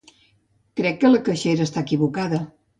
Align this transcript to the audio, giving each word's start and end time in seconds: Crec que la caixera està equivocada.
Crec 0.81 0.97
que 1.03 1.13
la 1.13 1.21
caixera 1.29 1.71
està 1.71 1.87
equivocada. 1.87 2.45